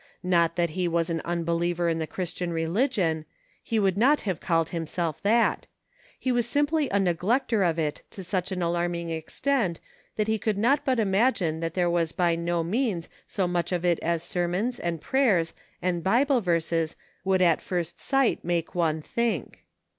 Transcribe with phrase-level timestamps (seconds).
[0.23, 3.23] Not that he was an unbeliever in the Christian religion;
[3.61, 5.67] he would not have called himself that.
[6.19, 9.79] He was simply a neglecter of it to such an alarming extent
[10.15, 13.85] that he could not but imagine that there was by no means so much of
[13.85, 15.53] it as sermons, and prayers,
[15.83, 19.65] and Bible verses would at first sight make one think.